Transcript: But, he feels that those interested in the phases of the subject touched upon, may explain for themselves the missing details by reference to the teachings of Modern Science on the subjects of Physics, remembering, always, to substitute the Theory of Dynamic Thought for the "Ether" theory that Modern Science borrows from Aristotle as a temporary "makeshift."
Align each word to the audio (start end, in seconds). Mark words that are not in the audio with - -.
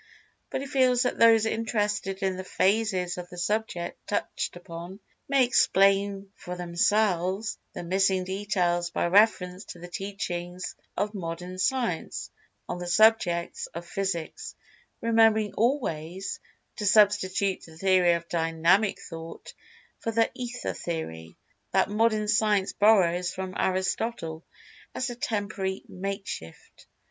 But, 0.49 0.61
he 0.61 0.65
feels 0.65 1.03
that 1.03 1.19
those 1.19 1.45
interested 1.45 2.23
in 2.23 2.35
the 2.35 2.43
phases 2.43 3.19
of 3.19 3.29
the 3.29 3.37
subject 3.37 4.07
touched 4.07 4.55
upon, 4.55 4.99
may 5.29 5.45
explain 5.45 6.31
for 6.35 6.55
themselves 6.55 7.59
the 7.73 7.83
missing 7.83 8.23
details 8.23 8.89
by 8.89 9.05
reference 9.05 9.63
to 9.65 9.79
the 9.79 9.87
teachings 9.87 10.75
of 10.97 11.13
Modern 11.13 11.59
Science 11.59 12.31
on 12.67 12.79
the 12.79 12.87
subjects 12.87 13.67
of 13.75 13.85
Physics, 13.85 14.55
remembering, 15.01 15.53
always, 15.53 16.39
to 16.77 16.87
substitute 16.87 17.63
the 17.67 17.77
Theory 17.77 18.13
of 18.13 18.27
Dynamic 18.27 18.99
Thought 18.99 19.53
for 19.99 20.11
the 20.11 20.31
"Ether" 20.33 20.73
theory 20.73 21.37
that 21.73 21.91
Modern 21.91 22.27
Science 22.27 22.73
borrows 22.73 23.31
from 23.35 23.53
Aristotle 23.55 24.43
as 24.95 25.11
a 25.11 25.15
temporary 25.15 25.83
"makeshift." 25.87 26.87